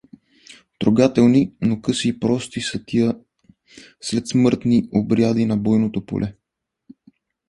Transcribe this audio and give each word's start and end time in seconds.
Трогателни, 0.79 1.53
но 1.61 1.81
къси 1.81 2.09
и 2.09 2.19
прости 2.19 2.61
са 2.61 2.83
тия 2.85 3.17
следсмъртнн 4.01 4.83
обряди 4.93 5.45
на 5.45 5.57
бойното 5.57 6.05
поле. 6.05 6.35